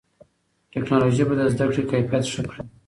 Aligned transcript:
ټیکنالوژي 0.73 1.23
به 1.27 1.33
د 1.37 1.41
زده 1.53 1.65
کړې 1.71 1.83
کیفیت 1.91 2.23
ښه 2.33 2.41
کړي. 2.49 2.61